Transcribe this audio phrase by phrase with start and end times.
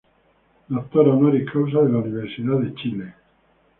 [0.67, 3.13] Doctor Honoris Causa de la Universidad de Chile.